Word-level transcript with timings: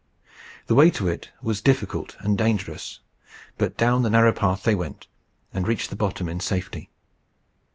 The 0.65 0.73
way 0.73 0.89
to 0.89 1.07
it 1.07 1.29
was 1.43 1.61
difficult 1.61 2.17
and 2.21 2.35
dangerous, 2.35 3.01
but 3.59 3.77
down 3.77 4.01
the 4.01 4.09
narrow 4.09 4.31
path 4.33 4.63
they 4.63 4.73
went, 4.73 5.05
and 5.53 5.67
reached 5.67 5.91
the 5.91 5.95
bottom 5.95 6.27
in 6.27 6.39
safety. 6.39 6.89